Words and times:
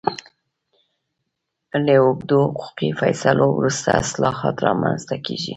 له 1.85 1.93
اوږدو 2.03 2.39
حقوقي 2.45 2.89
فیصلو 2.99 3.45
وروسته 3.57 3.89
اصلاحات 4.03 4.55
رامنځته 4.67 5.15
کېږي. 5.25 5.49